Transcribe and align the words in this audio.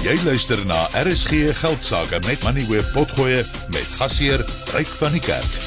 Jy 0.00 0.14
luister 0.24 0.56
na 0.64 0.86
RSG 0.96 1.50
Geldsaake 1.60 2.22
met 2.24 2.40
Money 2.42 2.64
Web 2.70 2.86
Potgoe 2.94 3.42
met 3.68 3.96
gasheer 4.00 4.40
Ryk 4.72 4.88
van 4.96 5.12
die 5.12 5.20
Kerk. 5.20 5.58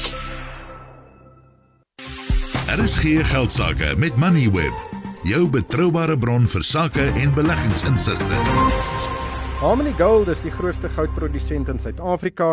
RSG 2.74 3.22
Geldsaake 3.30 3.94
met 3.96 4.18
Money 4.18 4.50
Web, 4.50 4.74
jou 5.22 5.46
betroubare 5.46 6.18
bron 6.18 6.50
vir 6.50 6.66
sake 6.66 7.12
en 7.14 7.34
beleggingsinsigte. 7.38 9.03
Harmony 9.64 9.94
Gold 9.96 10.28
is 10.28 10.42
die 10.44 10.50
grootste 10.52 10.90
goudprodusent 10.92 11.70
in 11.72 11.78
Suid-Afrika 11.80 12.50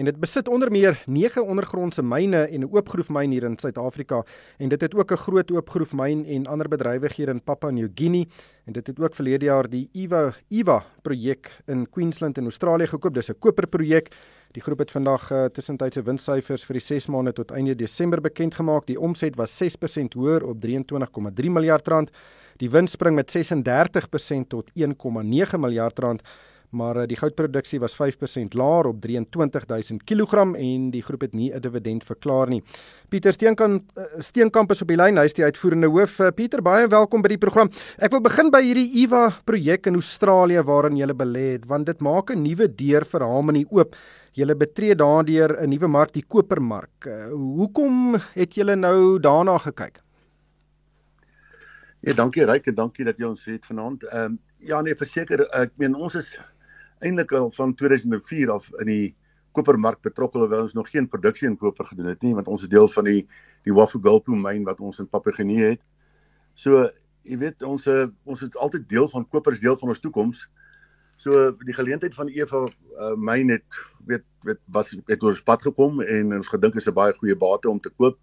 en 0.00 0.06
dit 0.08 0.16
besit 0.16 0.46
onder 0.48 0.70
meer 0.72 0.96
9 1.12 1.42
ondergrondse 1.44 2.00
myne 2.02 2.46
en 2.46 2.62
'n 2.64 2.70
oopgroefmyn 2.72 3.34
hier 3.36 3.44
in 3.44 3.58
Suid-Afrika 3.60 4.22
en 4.58 4.68
dit 4.72 4.80
het 4.80 4.94
ook 4.94 5.12
'n 5.12 5.22
groot 5.26 5.50
oopgroefmyn 5.50 6.24
en 6.24 6.46
ander 6.46 6.68
bedrywighede 6.68 7.30
in 7.30 7.42
Papua 7.42 7.70
New 7.70 7.88
Guinea 7.94 8.24
en 8.64 8.72
dit 8.72 8.86
het 8.86 9.00
ook 9.00 9.14
verlede 9.14 9.44
jaar 9.44 9.68
die 9.68 9.90
Eva 9.92 10.32
Eva 10.48 10.84
projek 11.02 11.50
in 11.66 11.90
Queensland 11.90 12.38
in 12.38 12.44
Australië 12.44 12.86
gekoop. 12.86 13.14
Dis 13.14 13.28
'n 13.28 13.38
koperprojek. 13.38 14.08
Die 14.52 14.62
groep 14.62 14.78
het 14.78 14.90
vandag 14.90 15.30
uh, 15.30 15.44
tussentydse 15.44 16.02
winssyfers 16.02 16.64
vir 16.64 16.74
die 16.74 16.84
6 16.84 17.08
maande 17.08 17.32
tot 17.32 17.50
einde 17.50 17.74
Desember 17.74 18.20
bekend 18.20 18.54
gemaak. 18.54 18.86
Die 18.86 19.00
omset 19.00 19.36
was 19.36 19.62
6% 19.62 20.14
hoër 20.14 20.44
op 20.44 20.64
23,3 20.64 21.50
miljard 21.50 21.88
rand. 21.88 22.10
Die 22.56 22.70
wins 22.70 22.90
spring 22.90 23.16
met 23.16 23.30
36% 23.30 24.48
tot 24.48 24.70
1,9 24.74 25.58
miljard 25.58 25.98
rand 25.98 26.22
maar 26.74 26.98
uh, 27.00 27.06
die 27.08 27.16
goudproduksie 27.16 27.80
was 27.82 27.94
5% 27.96 28.56
laer 28.58 28.88
op 28.90 29.00
23000 29.00 30.04
kg 30.04 30.50
en 30.58 30.90
die 30.92 31.02
groep 31.02 31.26
het 31.26 31.34
nie 31.34 31.52
'n 31.54 31.60
dividend 31.60 32.04
verklaar 32.04 32.48
nie. 32.48 32.62
Pieter 33.08 33.32
Steenkamp 33.32 33.90
uh, 33.96 34.04
Steenkamp 34.18 34.70
is 34.70 34.82
op 34.82 34.88
die 34.88 34.96
lyn, 34.96 35.16
hy 35.16 35.24
is 35.24 35.34
die 35.34 35.44
uitvoerende 35.44 35.88
hoof. 35.88 36.18
Uh, 36.20 36.30
Pieter, 36.34 36.62
baie 36.62 36.86
welkom 36.88 37.22
by 37.22 37.28
die 37.28 37.38
program. 37.38 37.70
Ek 37.98 38.10
wil 38.10 38.20
begin 38.20 38.50
by 38.50 38.62
hierdie 38.62 38.90
Eva 39.02 39.30
projek 39.44 39.86
in 39.86 39.94
Australië 39.94 40.62
waarin 40.62 40.96
jy 40.96 41.06
belê 41.14 41.52
het, 41.52 41.66
want 41.66 41.86
dit 41.86 42.00
maak 42.00 42.30
'n 42.30 42.42
nuwe 42.42 42.68
deur 42.68 43.04
vir 43.04 43.20
Harmony 43.20 43.66
oop. 43.70 43.96
Julle 44.32 44.54
betree 44.54 44.94
daardeur 44.94 45.62
'n 45.62 45.70
nuwe 45.70 45.88
mark, 45.88 46.12
die 46.12 46.26
kopermark. 46.26 47.06
Uh, 47.06 47.30
hoekom 47.30 48.16
het 48.34 48.54
julle 48.54 48.76
nou 48.76 49.18
daarna 49.18 49.58
gekyk? 49.58 50.04
Ja, 52.04 52.12
dankie 52.12 52.44
Ryk 52.44 52.66
en 52.66 52.74
dankie 52.74 53.04
dat 53.06 53.16
jy 53.16 53.28
ons 53.30 53.44
het 53.48 53.64
vanaand. 53.64 54.02
Ehm 54.10 54.34
um, 54.34 54.40
ja 54.64 54.80
nee, 54.80 54.96
verseker 54.96 55.44
ek 55.56 55.72
meen 55.80 55.94
ons 55.94 56.14
is 56.20 56.34
eintlik 57.00 57.32
al 57.32 57.50
van 57.50 57.74
2004 57.74 58.50
af 58.50 58.70
in 58.80 58.86
die 58.86 59.14
kopermark 59.54 60.02
betrokke 60.02 60.38
alhoewel 60.38 60.66
ons 60.66 60.74
nog 60.74 60.90
geen 60.90 61.08
produksie 61.08 61.48
in 61.48 61.56
koper 61.56 61.86
gedoen 61.86 62.10
het 62.12 62.22
nie 62.22 62.34
want 62.34 62.48
ons 62.48 62.62
is 62.62 62.68
deel 62.68 62.88
van 62.88 63.04
die 63.04 63.22
die 63.64 63.72
Wafugulpu 63.72 64.36
myn 64.36 64.64
wat 64.64 64.80
ons 64.84 64.98
in 65.00 65.08
Papua-Guinea 65.08 65.70
het. 65.72 65.80
So 66.54 66.90
jy 67.24 67.38
weet 67.40 67.62
ons 67.64 67.86
eh, 67.88 68.06
ons 68.28 68.42
is 68.44 68.56
altyd 68.60 68.88
deel 68.90 69.08
van 69.08 69.24
koper 69.28 69.56
is 69.56 69.62
deel 69.62 69.78
van 69.80 69.94
ons 69.94 70.02
toekoms. 70.02 70.42
So 71.16 71.52
die 71.64 71.76
geleentheid 71.76 72.14
van 72.14 72.28
Eva 72.28 72.64
uh, 72.66 73.14
myn 73.16 73.54
het 73.54 73.78
weet 74.04 74.24
weet 74.44 74.60
was 74.66 74.90
het 74.92 75.22
ons 75.22 75.40
pad 75.42 75.62
gekom 75.62 76.02
en 76.02 76.34
ons 76.36 76.50
gedink 76.52 76.76
is 76.76 76.88
'n 76.88 76.92
baie 76.92 77.14
goeie 77.16 77.36
bate 77.36 77.70
om 77.70 77.80
te 77.80 77.90
koop 77.96 78.18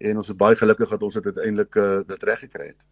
en 0.00 0.16
ons 0.16 0.28
is 0.28 0.36
baie 0.36 0.56
gelukkig 0.56 0.90
dat 0.90 1.02
ons 1.02 1.14
dit 1.14 1.24
uiteindelik 1.24 1.74
uh, 1.74 2.00
dit 2.06 2.22
reg 2.22 2.38
gekry 2.38 2.66
het. 2.66 2.82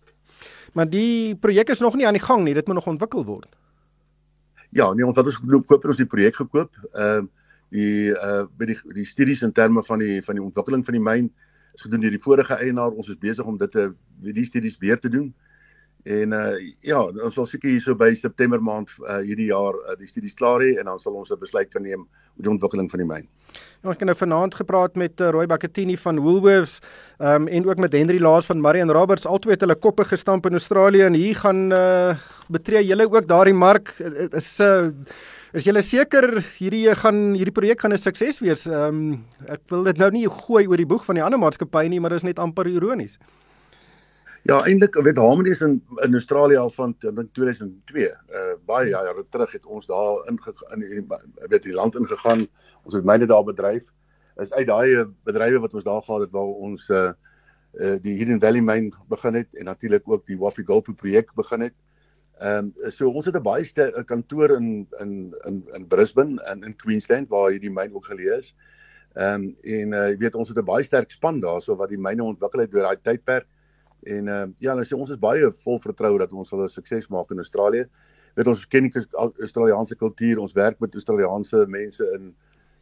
Maar 0.72 0.88
die 0.88 1.34
projek 1.36 1.68
is 1.68 1.80
nog 1.80 1.94
nie 1.94 2.06
aan 2.06 2.16
die 2.16 2.22
gang 2.22 2.44
nie, 2.44 2.54
dit 2.54 2.66
moet 2.66 2.74
nog 2.74 2.86
ontwikkel 2.86 3.24
word. 3.24 3.56
Ja, 4.72 4.88
nee, 4.92 5.04
ons 5.06 5.16
het 5.16 5.28
ons 5.28 5.36
gekoop, 5.36 5.66
koop 5.68 5.84
ons 5.92 6.00
die 6.00 6.08
projek 6.08 6.38
gekoop. 6.40 6.76
Ehm 6.92 7.28
uh, 7.28 7.30
die 7.72 8.12
uh 8.12 8.44
by 8.60 8.66
die 8.68 8.76
die 8.98 9.06
studies 9.08 9.40
in 9.46 9.52
terme 9.56 9.80
van 9.84 10.00
die 10.02 10.20
van 10.24 10.36
die 10.36 10.44
ontwikkeling 10.44 10.82
van 10.84 10.96
die 10.96 11.00
myn 11.00 11.30
is 11.72 11.84
gedoen 11.86 12.02
deur 12.04 12.12
die 12.12 12.20
vorige 12.20 12.58
eienaar. 12.60 12.92
Ons 12.92 13.08
is 13.08 13.20
besig 13.20 13.48
om 13.48 13.56
dit 13.56 13.72
te 13.72 13.86
die 14.20 14.44
studies 14.44 14.76
weer 14.80 15.00
te 15.00 15.08
doen. 15.08 15.30
En 16.03 16.33
uh 16.34 16.58
ja, 16.83 16.98
ons 16.98 17.34
sal 17.34 17.47
seker 17.47 17.70
hierso 17.70 17.95
by 17.95 18.11
September 18.19 18.58
maand 18.62 18.91
uh 19.06 19.20
hierdie 19.22 19.53
jaar 19.53 19.77
uh, 19.86 19.95
die 19.98 20.08
studies 20.11 20.34
klaar 20.34 20.62
hê 20.64 20.75
en 20.81 20.91
dan 20.91 20.98
sal 20.98 21.14
ons 21.14 21.31
'n 21.31 21.39
besluit 21.39 21.70
kan 21.70 21.83
neem 21.83 22.03
oor 22.03 22.42
die 22.42 22.50
ontwikkeling 22.50 22.91
van 22.91 22.98
die 22.98 23.06
myn. 23.06 23.28
Ja, 23.83 23.91
ek 23.91 24.00
het 24.00 24.08
nou 24.11 24.17
vanaand 24.17 24.55
gepraat 24.55 24.97
met 24.97 25.20
uh, 25.20 25.30
Roy 25.30 25.47
Bakatini 25.47 25.97
van 25.97 26.19
Woolworths 26.19 26.80
um 27.20 27.46
en 27.46 27.68
ook 27.68 27.79
met 27.79 27.92
Henry 27.92 28.18
Laas 28.18 28.46
van 28.46 28.61
Marian 28.61 28.91
Roberts. 28.91 29.27
Albei 29.27 29.55
het 29.55 29.61
hulle 29.61 29.79
koppe 29.79 30.05
gestamp 30.05 30.46
in 30.46 30.58
Australië 30.58 31.07
en 31.07 31.14
hier 31.14 31.36
gaan 31.36 31.73
uh 31.73 32.17
betree 32.51 32.85
julle 32.85 33.07
ook 33.07 33.29
daardie 33.29 33.55
mark 33.55 33.95
is 34.33 34.61
uh 34.61 34.91
Is 35.52 35.67
julle 35.68 35.83
seker 35.85 36.39
hierdie 36.57 36.95
gaan 36.96 37.35
hierdie 37.36 37.52
projek 37.52 37.83
gaan 37.85 37.92
'n 37.92 38.01
sukses 38.01 38.41
wees? 38.41 38.64
Ehm 38.67 39.12
um, 39.12 39.24
ek 39.46 39.61
wil 39.68 39.85
dit 39.85 39.98
nou 39.98 40.11
nie 40.11 40.24
gooi 40.27 40.67
oor 40.67 40.80
die 40.80 40.89
boeg 40.89 41.05
van 41.05 41.14
die 41.14 41.23
ander 41.23 41.39
maatskappye 41.39 41.91
nie, 41.92 42.01
maar 42.01 42.11
dit 42.11 42.24
is 42.24 42.24
net 42.24 42.39
amper 42.39 42.67
ironies. 42.67 43.18
Ja, 44.42 44.57
eintlik 44.67 44.97
weet 44.98 45.17
Harmony 45.17 45.51
is 45.55 45.61
in 45.63 45.77
in 46.03 46.13
Australië 46.13 46.57
al 46.57 46.70
van 46.70 46.97
dink 46.98 47.29
2002. 47.33 48.08
Uh 48.11 48.55
baie 48.67 48.89
jare 48.89 49.25
terug 49.30 49.53
het 49.53 49.67
ons 49.67 49.86
daar 49.86 50.27
in 50.27 50.39
in 50.75 51.07
weet 51.48 51.63
die 51.63 51.73
land 51.73 51.95
ingegaan. 51.95 52.48
Ons 52.83 52.95
het 52.95 53.05
myne 53.05 53.27
daar 53.27 53.45
bedryf. 53.45 53.85
Is 54.42 54.53
uit 54.53 54.67
daai 54.67 55.07
bedrywe 55.25 55.61
wat 55.63 55.75
ons 55.75 55.85
daar 55.85 56.03
gehad 56.03 56.20
het 56.27 56.35
waar 56.35 56.51
ons 56.67 56.89
uh 56.91 57.13
die 58.03 58.17
Hidden 58.19 58.41
Valley 58.41 58.61
myn 58.61 58.91
begin 59.08 59.35
het 59.35 59.55
en 59.55 59.64
natuurlik 59.64 60.08
ook 60.08 60.27
die 60.27 60.39
Waffie 60.39 60.67
Gulp 60.67 60.91
projek 60.97 61.35
begin 61.35 61.61
het. 61.61 61.74
Ehm 62.41 62.73
um, 62.83 62.91
so 62.91 63.09
ons 63.11 63.27
het 63.27 63.36
'n 63.36 63.42
baie 63.42 63.64
sterk 63.64 64.07
kantoor 64.07 64.57
in 64.59 64.89
in 65.01 65.35
in 65.47 65.64
in 65.73 65.86
Brisbane 65.86 66.42
en 66.42 66.64
in 66.64 66.77
Queensland 66.77 67.29
waar 67.29 67.51
hierdie 67.51 67.70
myn 67.70 67.95
ook 67.95 68.11
geleë 68.11 68.39
is. 68.39 68.57
Ehm 69.14 69.35
um, 69.35 69.57
en 69.63 69.92
uh 69.92 70.09
jy 70.11 70.17
weet 70.17 70.35
ons 70.35 70.48
het 70.48 70.59
'n 70.59 70.64
baie 70.64 70.85
sterk 70.85 71.11
span 71.11 71.41
daarso 71.41 71.77
wat 71.77 71.89
die 71.89 72.05
myne 72.09 72.23
ontwikkel 72.23 72.61
het 72.61 72.70
deur 72.70 72.83
daai 72.83 72.98
tydperk. 73.03 73.47
En 74.02 74.29
ehm 74.29 74.48
uh, 74.48 74.55
ja, 74.58 74.74
nou 74.74 74.85
sê 74.85 74.96
ons 74.98 75.11
is 75.11 75.18
baie 75.18 75.51
vol 75.64 75.79
vertroue 75.79 76.18
dat 76.18 76.33
ons 76.33 76.48
sal 76.48 76.64
'n 76.64 76.68
sukses 76.68 77.08
maak 77.08 77.30
in 77.30 77.39
Australië. 77.39 77.86
Weet 78.35 78.46
ons 78.46 78.67
ken 78.67 78.89
die 78.89 79.05
Australiese 79.40 79.96
kultuur, 79.96 80.39
ons 80.39 80.52
werk 80.52 80.80
met 80.80 80.95
Australiese 80.95 81.67
mense 81.68 82.05
in 82.17 82.35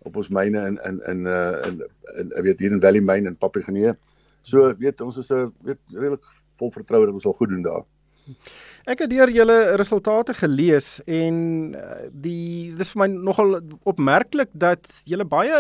op 0.09 0.17
ons 0.17 0.29
myne 0.29 0.67
in 0.67 0.79
in 0.89 1.01
in 1.13 1.27
uh 1.27 1.67
in, 1.67 1.83
in, 2.19 2.43
weet 2.43 2.61
hier 2.61 2.73
in 2.73 2.81
Valley 2.81 3.01
Mine 3.01 3.29
in 3.29 3.37
Papua-Guinea. 3.37 3.97
So 4.43 4.75
weet 4.79 5.01
ons 5.01 5.17
is 5.17 5.31
'n 5.31 5.35
uh, 5.35 5.49
weet 5.63 5.81
redelik 5.93 6.25
vol 6.57 6.71
vertroue 6.71 7.07
dat 7.07 7.15
ons 7.15 7.23
sal 7.23 7.37
goed 7.37 7.49
doen 7.49 7.63
daar. 7.63 7.85
Ek 8.89 8.99
het 8.99 9.11
deur 9.11 9.31
julle 9.31 9.77
resultate 9.77 10.35
gelees 10.35 11.01
en 11.07 11.75
uh, 11.75 12.09
die 12.13 12.73
dis 12.77 12.93
vir 12.95 13.03
my 13.03 13.09
nogal 13.13 13.61
opmerklik 13.85 14.49
dat 14.53 14.89
julle 15.05 15.25
baie 15.25 15.57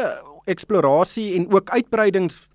eksplorasie 0.46 1.34
en 1.36 1.50
ook 1.52 1.70
uitbreidings 1.70 2.48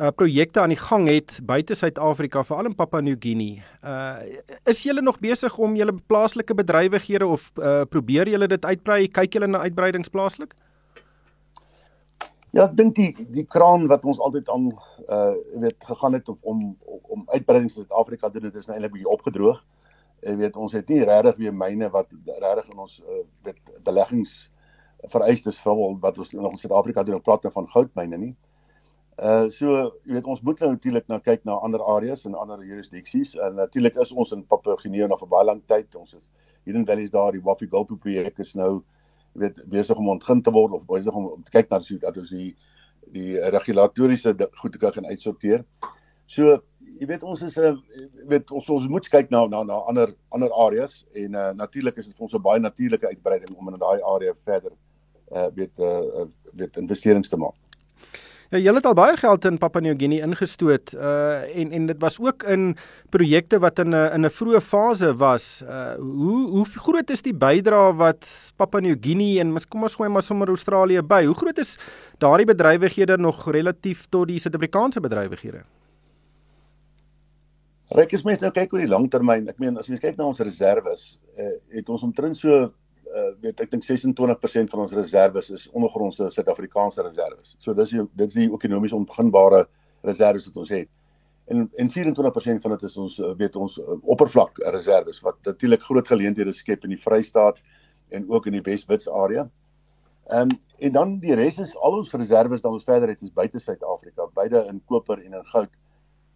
uh 0.00 0.08
projekte 0.16 0.60
aan 0.62 0.72
die 0.72 0.80
gang 0.80 1.08
het 1.10 1.34
buite 1.44 1.74
Suid-Afrika, 1.76 2.40
veral 2.44 2.70
in 2.70 2.74
Papua 2.74 3.00
New 3.04 3.16
Guinea. 3.20 3.60
Uh 3.84 4.40
is 4.64 4.82
julle 4.82 5.02
nog 5.04 5.18
besig 5.20 5.58
om 5.58 5.76
julle 5.76 5.92
plaaslike 6.08 6.54
bedrywighede 6.56 7.26
of 7.26 7.50
uh 7.58 7.84
probeer 7.84 8.28
julle 8.28 8.48
dit 8.48 8.64
uitbrei? 8.64 9.08
Kyk 9.08 9.36
julle 9.36 9.50
na 9.50 9.60
uitbreidings 9.66 10.08
plaaslik? 10.08 10.54
Ja, 12.56 12.64
ek 12.64 12.78
dink 12.78 12.96
die 12.96 13.12
die 13.34 13.44
kraan 13.44 13.86
wat 13.92 14.04
ons 14.08 14.18
altyd 14.18 14.48
aan 14.48 14.70
uh 15.06 15.34
weet 15.66 15.84
gegaan 15.92 16.16
het 16.16 16.32
om 16.40 16.64
om 16.88 17.26
uitbreidings 17.34 17.76
in 17.76 17.84
Suid-Afrika 17.84 18.32
doen, 18.32 18.48
dit 18.48 18.56
is 18.56 18.66
nou 18.66 18.78
eintlik 18.78 18.96
bietjie 18.96 19.12
opgedroog. 19.12 19.60
Jy 20.24 20.36
weet 20.40 20.56
ons 20.56 20.72
het 20.76 20.88
nie 20.88 21.04
regtig 21.04 21.36
weer 21.44 21.54
myne 21.54 21.90
wat 21.92 22.08
regtig 22.26 22.72
in 22.72 22.86
ons 22.88 23.00
uh 23.04 23.52
beleggings 23.84 24.50
vereistes 25.12 25.60
vul 25.60 25.98
wat 26.00 26.18
ons 26.18 26.32
nog 26.32 26.56
in 26.56 26.62
Suid-Afrika 26.62 27.04
doen 27.04 27.20
op 27.20 27.28
platte 27.28 27.52
van 27.52 27.68
goudmyne 27.68 28.16
nie. 28.16 28.36
So 29.52 29.72
jy 30.06 30.14
weet 30.14 30.28
ons 30.32 30.40
moet 30.40 30.60
nou 30.62 30.70
natuurlik 30.72 31.08
na 31.12 31.18
kyk 31.20 31.42
na 31.44 31.58
ander 31.60 31.82
areas 31.92 32.24
en 32.24 32.34
ander 32.34 32.62
jurisdiksies 32.64 33.34
en 33.36 33.58
natuurlik 33.58 33.98
is 34.00 34.12
ons 34.12 34.32
in 34.32 34.46
Papua-Guinea 34.48 35.10
nog 35.10 35.20
vir 35.20 35.28
baie 35.28 35.44
lank 35.44 35.66
tyd. 35.68 35.94
Ons 35.94 36.14
is 36.14 36.24
hier 36.64 36.78
in 36.78 36.86
Valleys 36.88 37.12
daar 37.12 37.32
die 37.36 37.42
Waffie 37.44 37.68
Gulp 37.68 37.92
projek 38.00 38.38
is 38.40 38.54
nou 38.56 38.82
jy 39.34 39.42
weet 39.44 39.60
besig 39.70 39.98
om 40.00 40.08
ontgin 40.14 40.40
te 40.42 40.50
word 40.50 40.72
of 40.72 40.86
besig 40.88 41.14
om, 41.14 41.26
om 41.36 41.42
te 41.44 41.52
kyk 41.52 41.68
na 41.70 41.82
dat 42.00 42.16
ons 42.16 42.32
die 42.32 42.54
die 43.10 43.36
regulatoriese 43.52 44.34
goed 44.60 44.76
kan 44.78 45.06
uitsorteer. 45.06 45.64
So 46.26 46.60
jy 47.00 47.06
weet 47.10 47.22
ons 47.22 47.42
is 47.42 47.56
'n 47.58 47.76
uh, 47.76 47.76
weet 48.28 48.50
ons 48.50 48.68
ons 48.70 48.88
moet 48.88 49.08
kyk 49.08 49.30
na 49.30 49.46
na 49.46 49.62
na 49.62 49.82
ander 49.90 50.14
ander 50.30 50.52
areas 50.52 51.04
en 51.14 51.34
uh, 51.34 51.52
natuurlik 51.52 51.98
is 51.98 52.06
dit 52.06 52.16
vir 52.16 52.22
ons 52.22 52.34
'n 52.34 52.42
baie 52.42 52.60
natuurlike 52.60 53.06
uitbreiding 53.06 53.56
om 53.56 53.68
in 53.68 53.78
daai 53.78 54.00
area 54.02 54.34
verder 54.34 54.72
uh 55.32 55.48
weet 55.54 55.78
uh 55.78 56.26
weet 56.54 56.76
investerings 56.76 57.28
te 57.28 57.36
maak. 57.36 57.54
Ja, 58.50 58.58
julle 58.58 58.80
het 58.80 58.86
al 58.90 58.96
baie 58.98 59.14
geld 59.14 59.44
in 59.46 59.60
Papua 59.62 59.78
New 59.84 59.94
Guinea 59.94 60.24
ingestoot 60.26 60.90
uh 60.98 61.58
en 61.60 61.70
en 61.70 61.84
dit 61.86 61.98
was 62.02 62.16
ook 62.18 62.42
in 62.50 62.72
projekte 63.14 63.60
wat 63.62 63.78
in 63.78 63.94
'n 63.94 64.12
in 64.14 64.26
'n 64.26 64.30
vroeë 64.38 64.60
fase 64.60 65.14
was. 65.14 65.62
Uh 65.62 65.94
hoe 65.94 66.48
hoe 66.48 66.64
groot 66.66 67.10
is 67.10 67.22
die 67.22 67.34
bydrae 67.34 67.94
wat 67.94 68.52
Papua 68.56 68.80
New 68.80 68.96
Guinea 69.00 69.40
en 69.40 69.54
kom 69.68 69.82
ons 69.82 69.94
gooi 69.94 70.08
maar 70.08 70.22
sommer 70.22 70.48
Australië 70.48 71.02
by. 71.02 71.24
Hoe 71.24 71.34
groot 71.34 71.58
is 71.58 71.78
daardie 72.18 72.46
bedrywighede 72.46 73.16
nog 73.18 73.50
relatief 73.50 74.06
tot 74.08 74.26
die 74.26 74.38
Suid-Afrikaanse 74.38 75.00
bedrywighede? 75.00 75.62
Ryk 77.88 78.12
is 78.12 78.24
mense 78.24 78.42
nou 78.42 78.52
kyk 78.52 78.72
oor 78.72 78.80
die 78.80 78.88
langtermyn. 78.88 79.48
Ek 79.48 79.58
meen 79.58 79.78
as 79.78 79.86
jy 79.86 79.98
kyk 79.98 80.16
na 80.16 80.24
ons 80.24 80.40
reserve, 80.40 80.90
uh, 81.38 81.50
het 81.68 81.88
ons 81.88 82.02
omtrent 82.02 82.36
so 82.36 82.72
uh, 83.14 83.32
weet 83.42 83.60
ek 83.60 83.70
dink 83.70 83.84
26% 83.86 84.72
van 84.72 84.84
ons 84.84 84.94
reserve 84.94 85.42
is 85.54 85.68
ondergrondse 85.72 86.30
Suid-Afrikaanse 86.30 87.02
reserve. 87.02 87.40
So 87.58 87.74
dis 87.74 87.94
die 87.94 88.06
dis 88.18 88.36
die 88.38 88.48
ekonomies 88.48 88.94
onbeginbare 88.96 89.66
reserve 90.06 90.42
wat 90.46 90.60
ons 90.64 90.72
het. 90.74 90.90
En 91.50 91.66
en 91.82 91.90
24% 91.90 92.62
van 92.64 92.76
dit 92.76 92.82
is 92.88 92.96
ons 92.96 93.18
uh, 93.18 93.32
weet 93.38 93.56
ons 93.56 93.78
uh, 93.78 93.96
oppervlak 94.14 94.62
reserve 94.76 95.16
wat 95.26 95.40
natuurlik 95.48 95.82
groot 95.82 96.08
geleenthede 96.08 96.54
skep 96.54 96.86
in 96.86 96.94
die 96.94 97.02
Vrystaat 97.02 97.58
en 98.10 98.28
ook 98.30 98.46
in 98.46 98.58
die 98.58 98.64
Wes-Wits 98.66 99.10
area. 99.10 99.48
Ehm 100.30 100.50
um, 100.50 100.58
en 100.78 100.92
dan 100.92 101.18
die 101.20 101.34
res 101.34 101.58
is 101.58 101.76
al 101.76 101.98
ons 101.98 102.12
reserve 102.14 102.60
dan 102.60 102.72
ons 102.72 102.84
verder 102.84 103.08
het 103.08 103.22
is 103.22 103.32
buite 103.34 103.58
Suid-Afrika, 103.60 104.28
beide 104.34 104.64
in 104.70 104.82
koper 104.86 105.18
en 105.18 105.34
in 105.34 105.46
goud. 105.52 105.70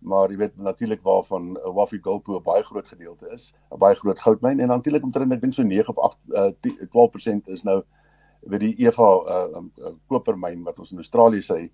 Maar 0.05 0.31
jy 0.31 0.37
weet 0.37 0.57
natuurlik 0.61 1.03
waarvan 1.03 1.55
uh, 1.57 1.71
Wafi 1.75 1.99
Goldpo 2.03 2.37
'n 2.37 2.43
baie 2.45 2.63
groot 2.63 2.87
gedeelte 2.87 3.29
is, 3.33 3.53
'n 3.73 3.79
baie 3.79 3.97
groot 3.97 4.19
goudmyn 4.21 4.61
en 4.61 4.69
natuurlik 4.69 5.05
omtrent 5.05 5.33
ek 5.33 5.41
dink 5.41 5.55
so 5.55 5.63
9 5.63 5.89
of 5.89 5.99
8 5.99 6.19
uh, 6.29 6.51
10, 6.61 6.89
12% 6.93 7.49
is 7.57 7.63
nou 7.63 7.83
weet 8.41 8.61
die 8.61 8.75
Eva 8.85 9.09
uh, 9.35 9.57
um, 9.57 9.73
uh, 9.79 9.95
kopermyn 10.07 10.63
wat 10.65 10.79
ons 10.79 10.93
in 10.93 11.01
Australië 11.01 11.41
sê. 11.41 11.71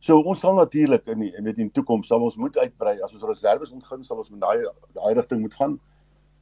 So 0.00 0.16
ons 0.20 0.40
sal 0.40 0.54
natuurlik 0.54 1.06
in 1.12 1.20
die 1.26 1.32
weet 1.36 1.58
in 1.58 1.68
die 1.68 1.76
toekoms 1.76 2.08
sal 2.08 2.24
ons 2.24 2.36
moet 2.36 2.56
uitbrei 2.56 2.96
as 3.02 3.12
ons 3.12 3.28
reserve 3.28 3.72
ontgin 3.72 4.04
sal 4.04 4.18
ons 4.22 4.30
met 4.30 4.40
daai 4.40 4.64
daai 4.96 5.14
rigting 5.20 5.40
moet 5.40 5.54
gaan 5.60 5.78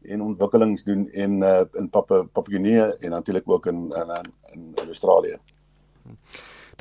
en 0.02 0.22
ontwikkelings 0.22 0.84
doen 0.84 1.08
en 1.10 1.42
uh, 1.42 1.64
in 1.78 1.90
Papua 1.90 2.24
Papua 2.32 2.58
New 2.58 3.04
en 3.04 3.10
natuurlik 3.10 3.50
ook 3.50 3.66
in 3.66 3.90
in 3.90 4.32
in, 4.52 4.72
in 4.82 4.86
Australië. 4.86 5.36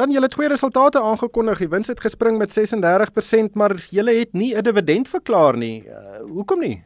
Dan 0.01 0.09
julle 0.09 0.27
twee 0.33 0.48
resultate 0.50 0.98
aangekondig. 0.98 1.59
Die 1.62 1.69
wins 1.69 1.89
het 1.92 2.00
gespring 2.01 2.39
met 2.42 2.53
36%, 2.57 3.53
maar 3.53 3.75
julle 3.94 4.15
het 4.18 4.31
nie 4.33 4.56
'n 4.57 4.63
dividend 4.65 5.07
verklaar 5.07 5.57
nie. 5.57 5.83
Uh, 5.86 6.21
hoekom 6.25 6.59
nie? 6.59 6.83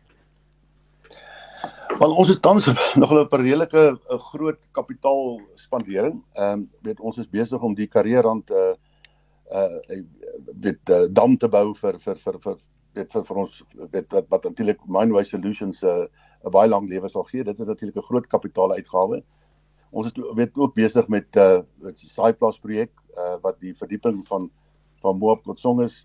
Want 1.97 2.17
ons 2.17 2.27
het 2.27 2.41
tans 2.41 2.65
nog 3.01 3.11
'n 3.13 3.27
redelike 3.29 3.99
'n 4.09 4.19
groot 4.19 4.59
kapitaalspandering. 4.71 6.23
Ehm 6.33 6.51
um, 6.51 6.69
weet 6.81 6.99
ons 6.99 7.17
is 7.17 7.29
besig 7.29 7.61
om 7.61 7.73
die 7.73 7.87
karrierrand 7.87 8.51
uh 8.51 8.75
uh 9.51 10.01
weet 10.59 10.89
uh, 10.89 11.07
dam 11.09 11.37
te 11.37 11.47
bou 11.47 11.73
vir 11.73 11.99
vir 11.99 12.15
vir 12.15 12.39
vir 12.39 12.57
weet 12.93 13.11
vir, 13.11 13.23
vir 13.25 13.37
ons 13.37 13.63
weet 13.91 14.11
wat 14.11 14.25
wat 14.29 14.43
natuurlik 14.43 14.79
Mindwise 14.85 15.29
Solutions 15.29 15.83
'n 15.83 15.87
uh, 15.87 16.51
baie 16.51 16.69
lang 16.69 16.89
lewe 16.89 17.07
sal 17.07 17.23
gee. 17.23 17.43
Dit 17.43 17.59
is 17.59 17.67
natuurlik 17.67 17.95
'n 17.95 18.09
groot 18.11 18.27
kapitaaluitgawe. 18.27 19.23
Ons 19.95 20.11
is 20.11 20.17
weet 20.35 20.57
ook 20.59 20.73
besig 20.75 21.07
met 21.07 21.37
uh, 21.39 21.61
die 21.85 22.09
Saaiplaas 22.11 22.59
projek 22.59 22.91
uh, 23.15 23.37
wat 23.43 23.61
die 23.63 23.75
verdieping 23.77 24.19
van 24.27 24.49
van 25.03 25.19
Moab 25.21 25.43
Kotsong 25.45 25.83
is 25.85 26.01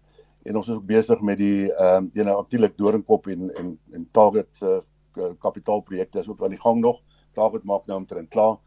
en 0.46 0.56
ons 0.60 0.68
is 0.68 0.76
ook 0.76 0.86
besig 0.86 1.20
met 1.26 1.38
die 1.40 1.70
ehm 1.72 2.06
uh, 2.06 2.10
jy 2.14 2.26
nou 2.28 2.36
natuurlik 2.38 2.76
Doringkop 2.78 3.26
en 3.34 3.50
en 3.62 3.72
en 3.96 4.08
Target 4.14 4.48
se 4.60 4.70
uh, 5.18 5.32
kapitaalprojekte 5.42 6.20
is 6.22 6.28
ook 6.28 6.42
aan 6.44 6.54
die 6.54 6.60
gang 6.60 6.80
nog. 6.80 7.00
Target 7.34 7.64
maak 7.64 7.86
nou 7.86 7.98
omtrent 7.98 8.30
klaar. 8.30 8.58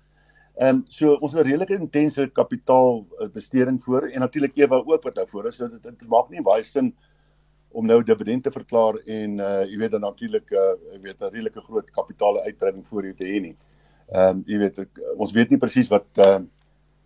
Ehm 0.56 0.76
um, 0.76 0.84
so 0.90 1.16
ons 1.16 1.32
het 1.32 1.46
'n 1.46 1.50
redelike 1.50 1.80
intense 1.80 2.28
kapitaalbesteding 2.42 3.82
voor 3.84 4.10
en 4.10 4.20
natuurlik 4.20 4.56
Ewa 4.56 4.84
ook 4.86 5.04
wat 5.04 5.16
nou 5.16 5.28
voor 5.28 5.48
is. 5.48 5.56
So 5.56 5.68
dit, 5.68 5.84
dit 5.84 6.08
maak 6.08 6.30
nie 6.30 6.42
baie 6.42 6.64
sin 6.64 6.96
om 7.72 7.86
nou 7.86 8.04
dividende 8.04 8.52
verklaar 8.52 8.96
en 9.06 9.40
uh 9.40 9.64
jy 9.64 9.78
weet 9.78 9.92
dan 9.92 10.02
natuurlik 10.02 10.52
uh 10.52 10.74
jy 10.92 11.00
weet 11.02 11.22
'n 11.22 11.32
redelike 11.32 11.62
groot 11.62 11.92
kapitaal 11.92 12.40
uitbreiding 12.40 12.88
voor 12.88 13.04
jou 13.04 13.16
te 13.16 13.26
hê 13.26 13.42
nie. 13.42 13.56
Ehm 14.12 14.38
um, 14.38 14.44
jy 14.48 14.58
weet 14.58 14.80
ek, 14.80 15.02
ons 15.18 15.32
weet 15.32 15.50
nie 15.50 15.62
presies 15.62 15.90
wat 15.90 16.08
uh 16.18 16.40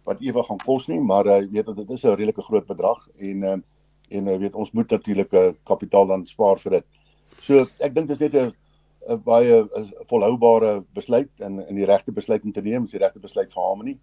wat 0.07 0.21
Eva 0.23 0.41
gaan 0.47 0.59
kos 0.63 0.85
nie, 0.87 0.99
maar 1.03 1.27
uh, 1.27 1.41
jy 1.41 1.49
weet 1.51 1.65
dat 1.65 1.75
dit 1.81 1.89
is 1.91 2.03
'n 2.03 2.15
redelike 2.15 2.41
groot 2.41 2.67
bedrag 2.67 3.07
en 3.19 3.43
uh 3.43 3.57
en 4.09 4.25
jy 4.25 4.35
uh, 4.35 4.39
weet 4.39 4.55
ons 4.55 4.71
moet 4.71 4.89
natuurlik 4.89 5.33
'n 5.33 5.37
uh, 5.37 5.53
kapitaal 5.63 6.07
dan 6.07 6.25
spaar 6.25 6.59
vir 6.59 6.71
dit. 6.71 6.85
So 7.41 7.67
ek 7.79 7.93
dink 7.93 8.07
dit 8.07 8.21
is 8.21 8.23
net 8.31 8.35
'n 8.35 9.21
baie 9.23 9.67
volhoubare 10.07 10.83
besluit 10.93 11.29
en 11.39 11.59
in 11.67 11.75
die 11.75 11.85
regte 11.85 12.11
besluit 12.11 12.43
om 12.43 12.51
te 12.51 12.61
neem, 12.61 12.83
is 12.83 12.91
die 12.91 12.99
regte 12.99 13.19
besluit 13.19 13.51
vir 13.51 13.63
Harmony. 13.63 13.97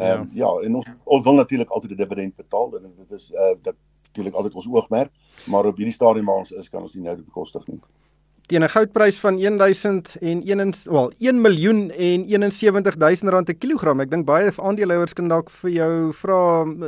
Ehm 0.00 0.20
um, 0.20 0.30
ja. 0.32 0.46
ja, 0.46 0.66
en 0.66 0.76
ons 0.76 0.86
ons 1.04 1.24
wil 1.24 1.34
natuurlik 1.34 1.70
altyd 1.70 1.90
'n 1.90 1.96
dividend 1.96 2.36
betaal 2.36 2.76
en 2.76 2.92
dit 2.96 3.10
is 3.10 3.32
uh 3.32 3.54
dat 3.62 3.76
natuurlik 4.06 4.34
altyd 4.34 4.54
ons 4.54 4.68
oogmerk, 4.68 5.10
maar 5.46 5.66
op 5.66 5.76
hierdie 5.76 5.94
stadium 5.94 6.26
waar 6.26 6.44
ons 6.44 6.52
is, 6.52 6.68
kan 6.68 6.82
ons 6.82 6.94
nie 6.94 7.02
nou 7.02 7.16
bekostig 7.16 7.66
nie. 7.66 7.80
Teen 8.52 8.64
'n 8.64 8.68
goudprys 8.68 9.18
van 9.18 9.38
1000 9.38 10.16
en 10.20 10.42
1 10.44 10.72
wel 10.84 11.12
1 11.18 11.40
miljoen 11.40 11.90
en 11.90 12.52
71000 12.52 13.30
rand 13.30 13.44
per 13.44 13.54
kilogram. 13.54 14.00
Ek 14.00 14.10
dink 14.10 14.26
baie 14.26 14.52
aandeelhouers 14.56 15.12
kan 15.12 15.28
dalk 15.28 15.48
vir 15.50 15.70
jou 15.70 16.12
vra 16.12 16.40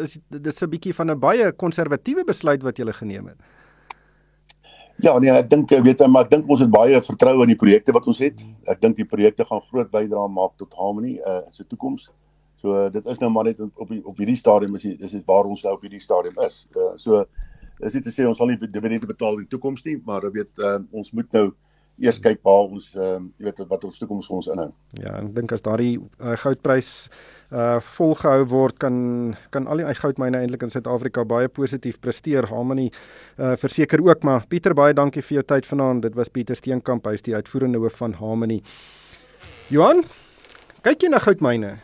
is 0.03 0.19
dit 0.29 0.63
'n 0.63 0.69
bietjie 0.69 0.95
van 0.95 1.11
'n 1.11 1.19
baie 1.19 1.53
konservatiewe 1.53 2.25
besluit 2.25 2.63
wat 2.63 2.77
jy 2.77 2.93
geneem 2.93 3.27
het. 3.27 3.37
Ja, 4.97 5.19
nee, 5.19 5.31
ek 5.31 5.49
dink 5.49 5.71
weet 5.71 5.99
jy, 5.99 6.07
maar 6.07 6.25
ek 6.25 6.31
dink 6.31 6.51
ons 6.51 6.61
het 6.61 6.71
baie 6.71 7.01
vertroue 7.01 7.43
in 7.43 7.49
die 7.49 7.57
projekte 7.57 7.93
wat 7.93 8.07
ons 8.07 8.19
het. 8.19 8.45
Ek 8.67 8.81
dink 8.81 8.97
die 8.97 9.09
projekte 9.09 9.45
gaan 9.45 9.63
groot 9.63 9.91
bydrae 9.91 10.29
maak 10.29 10.59
tot 10.59 10.75
Harmony 10.75 11.19
uh, 11.27 11.41
in 11.47 11.53
se 11.53 11.65
toekoms. 11.65 12.11
So 12.61 12.91
dit 12.91 13.07
is 13.07 13.19
nou 13.19 13.31
maar 13.31 13.45
net 13.45 13.61
op 13.61 13.89
die, 13.89 14.05
op 14.05 14.17
hierdie 14.17 14.37
stadium 14.37 14.75
is 14.75 14.83
dis 14.83 15.15
is 15.15 15.25
waar 15.25 15.45
ons 15.45 15.63
nou 15.63 15.75
op 15.75 15.81
hierdie 15.81 16.01
stadium 16.01 16.35
is. 16.45 16.67
Uh, 16.77 16.97
so 16.97 17.25
is 17.81 17.93
dit 17.93 18.05
te 18.05 18.13
sê 18.15 18.27
ons 18.29 18.39
sal 18.39 18.51
nie 18.51 18.59
dividende 18.61 19.07
betaal 19.07 19.39
in 19.39 19.47
die 19.47 19.53
toekoms 19.57 19.85
nie, 19.85 19.99
maar 20.07 20.27
weet 20.33 20.51
uh, 20.63 20.79
ons 20.93 21.13
moet 21.13 21.31
nou 21.33 21.51
eers 22.03 22.19
kyk 22.19 22.41
waar 22.47 22.67
ons 22.75 22.89
uh, 22.99 23.21
jy 23.39 23.47
weet 23.47 23.63
wat 23.71 23.87
ons 23.87 24.01
toekoms 24.01 24.27
vir 24.27 24.37
ons 24.41 24.51
inhou. 24.55 24.69
Ja, 24.99 25.15
ek 25.21 25.31
dink 25.37 25.55
as 25.55 25.65
daardie 25.65 25.97
uh, 25.99 26.35
goudprys 26.43 26.91
uh 27.55 27.77
volgehou 27.95 28.47
word 28.51 28.79
kan 28.83 28.97
kan 29.55 29.69
al 29.71 29.79
die 29.79 29.95
goudmyne 29.95 30.41
eintlik 30.41 30.65
in 30.67 30.73
Suid-Afrika 30.73 31.23
baie 31.29 31.47
positief 31.47 32.01
presteer. 32.03 32.49
Harmony 32.51 32.89
uh 33.39 33.53
verseker 33.61 34.03
ook, 34.03 34.25
maar 34.27 34.49
Pieter 34.49 34.75
baie 34.75 34.97
dankie 34.97 35.23
vir 35.23 35.39
jou 35.39 35.47
tyd 35.53 35.69
vanaand. 35.69 36.03
Dit 36.09 36.17
was 36.19 36.33
Pieter 36.35 36.59
Steenkamp, 36.59 37.07
hy 37.07 37.15
is 37.15 37.23
die 37.23 37.37
uitvoerende 37.37 37.79
hoof 37.79 38.01
van 38.01 38.17
Harmony. 38.19 38.63
Johan, 39.71 40.03
kyk 40.83 41.05
jy 41.05 41.13
na 41.15 41.23
goudmyne? 41.23 41.77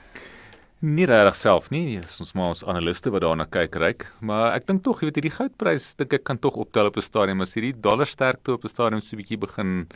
Nie 0.80 1.06
regtig 1.08 1.36
self 1.36 1.68
nie. 1.72 1.98
Ons 2.00 2.32
maar 2.36 2.54
ons 2.54 2.64
analiste 2.64 3.12
wat 3.12 3.24
daarna 3.24 3.44
kyk 3.44 3.76
ryk, 3.80 4.06
maar 4.24 4.54
ek 4.56 4.66
dink 4.66 4.82
tog, 4.84 5.00
jy 5.00 5.10
weet 5.10 5.20
hierdie 5.20 5.36
goudprys 5.36 5.92
dink 6.00 6.16
ek 6.16 6.24
kan 6.24 6.40
tog 6.40 6.56
optel 6.56 6.88
op 6.88 6.96
'n 6.96 7.04
stadium 7.04 7.40
as 7.40 7.54
hierdie 7.54 7.76
dollar 7.76 8.06
sterkte 8.06 8.52
op 8.52 8.64
'n 8.64 8.68
stadium 8.68 9.00
so 9.00 9.16
'n 9.16 9.20
bietjie 9.20 9.38
begin 9.38 9.86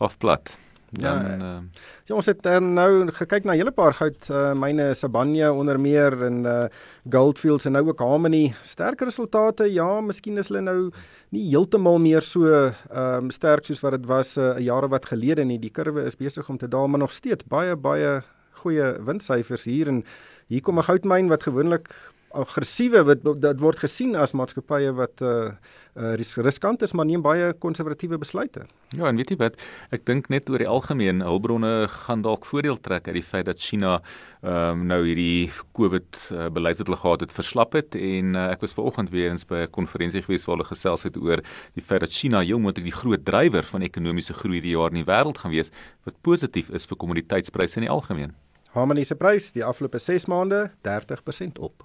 afplat. 0.00 0.56
Dan 0.90 1.22
ja, 1.22 1.36
uh, 1.38 1.58
ja, 2.04 2.14
ons 2.14 2.26
het 2.26 2.46
uh, 2.46 2.58
nou 2.58 3.10
gekyk 3.14 3.44
na 3.44 3.52
'n 3.52 3.60
hele 3.62 3.70
paar 3.70 3.94
goud 3.94 4.30
uh, 4.30 4.54
myne 4.54 4.94
Sabania 4.94 5.52
onder 5.52 5.78
meer 5.78 6.24
en 6.24 6.44
uh, 6.44 6.66
Goldfields 7.08 7.64
en 7.64 7.72
nou 7.72 7.88
ook 7.88 8.00
Harmony. 8.00 8.52
Sterk 8.62 9.00
resultate. 9.00 9.72
Ja, 9.72 10.00
miskien 10.00 10.38
is 10.38 10.48
hulle 10.48 10.60
nou 10.60 10.90
nie 11.30 11.46
heeltemal 11.50 11.98
meer 11.98 12.22
so 12.22 12.46
ehm 12.46 13.24
um, 13.24 13.30
sterk 13.30 13.64
soos 13.64 13.80
wat 13.80 13.92
dit 13.92 14.06
was 14.06 14.36
'n 14.36 14.40
uh, 14.40 14.58
jare 14.58 14.88
wat 14.88 15.06
gelede 15.06 15.44
nie. 15.44 15.58
Die 15.58 15.70
kurwe 15.70 16.04
is 16.04 16.16
besig 16.16 16.48
om 16.48 16.58
te 16.58 16.68
daal, 16.68 16.88
maar 16.88 17.00
nog 17.00 17.12
steeds 17.12 17.44
baie 17.44 17.76
baie 17.76 18.22
goeie 18.62 18.94
winssyfers 19.06 19.64
hier 19.64 19.88
en 19.88 20.04
hier 20.48 20.62
kom 20.62 20.78
'n 20.78 20.88
goudmyn 20.88 21.28
wat 21.28 21.46
gewoonlik 21.48 21.88
aggressiewe 22.30 23.02
wat 23.08 23.24
dit 23.42 23.62
word 23.62 23.80
gesien 23.82 24.14
as 24.18 24.34
maatskappye 24.38 24.92
wat 24.94 25.22
uh, 25.26 25.50
uh 25.98 26.12
riskant 26.46 26.82
is 26.86 26.92
maar 26.94 27.06
neem 27.08 27.22
baie 27.22 27.50
konservatiewe 27.58 28.18
besluite. 28.22 28.66
Ja, 28.94 29.08
en 29.08 29.18
weet 29.18 29.32
jy 29.32 29.38
wat, 29.40 29.56
ek 29.90 30.04
dink 30.06 30.28
net 30.30 30.50
oor 30.50 30.62
die 30.62 30.68
algemeen 30.70 31.24
hulpbronne 31.26 31.88
gaan 32.06 32.22
dalk 32.22 32.46
voordeel 32.46 32.78
trek 32.78 33.08
uit 33.08 33.16
die 33.18 33.26
feit 33.26 33.48
dat 33.50 33.62
China 33.62 33.98
ehm 34.40 34.78
um, 34.78 34.84
nou 34.88 35.00
hierdie 35.04 35.50
COVID 35.76 36.20
uh, 36.30 36.46
beleid 36.54 36.78
wat 36.78 36.86
hulle 36.86 37.00
gehad 37.02 37.24
het 37.26 37.34
verslap 37.34 37.74
het 37.76 37.98
en 37.98 38.36
uh, 38.38 38.46
ek 38.54 38.62
was 38.62 38.76
vanoggend 38.78 39.10
weer 39.10 39.32
eens 39.32 39.44
by 39.44 39.66
'n 39.66 39.74
konferensie 39.74 40.22
gewees 40.22 40.46
waar 40.46 40.56
hulle 40.56 40.70
gesels 40.70 41.02
het 41.02 41.18
oor 41.18 41.42
die 41.74 41.84
feit 41.84 42.00
dat 42.00 42.14
China 42.14 42.40
heel 42.40 42.62
moontlik 42.62 42.86
die 42.86 43.00
groot 43.00 43.24
drywer 43.24 43.66
van 43.66 43.82
ekonomiese 43.82 44.34
groei 44.34 44.60
hierdie 44.60 44.78
jaar 44.78 44.94
in 44.94 45.02
die 45.02 45.10
wêreld 45.10 45.38
gaan 45.42 45.50
wees 45.50 45.74
wat 46.06 46.14
positief 46.22 46.70
is 46.70 46.86
vir 46.86 46.96
kommoditeitspryse 46.96 47.76
in 47.76 47.88
die 47.88 47.92
algemeen. 47.92 48.32
Harmony 48.72 49.04
se 49.04 49.14
prys 49.14 49.52
die 49.52 49.64
afgelope 49.64 49.98
6 49.98 50.24
maande 50.30 50.70
30% 50.86 51.58
op. 51.60 51.84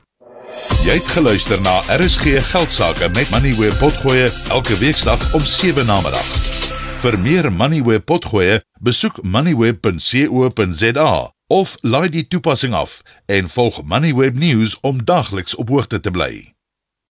Jy 0.86 0.94
het 1.00 1.08
geluister 1.16 1.62
na 1.62 1.80
RSG 1.90 2.38
Geldsaake 2.52 3.10
met 3.16 3.30
Money 3.34 3.54
where 3.58 3.76
potgoe 3.82 4.30
elke 4.54 4.78
weeksdag 4.78 5.34
om 5.34 5.42
7 5.42 5.86
na 5.86 6.02
middag. 6.06 6.30
Vir 7.02 7.20
meer 7.20 7.52
Money 7.52 7.82
where 7.84 8.00
potgoe, 8.00 8.62
besoek 8.82 9.24
moneyweb.co.za 9.24 11.12
of 11.48 11.78
laai 11.82 12.10
die 12.10 12.28
toepassing 12.28 12.74
af 12.74 13.02
en 13.26 13.50
volg 13.50 13.84
Moneyweb 13.84 14.36
News 14.38 14.80
om 14.82 15.04
dagliks 15.06 15.56
op 15.56 15.70
hoogte 15.70 16.00
te 16.00 16.12
bly. 16.12 16.55